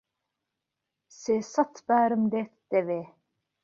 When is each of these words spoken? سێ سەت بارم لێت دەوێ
سێ 1.19 1.35
سەت 1.53 1.73
بارم 1.87 2.23
لێت 2.31 2.53
دەوێ 2.71 3.03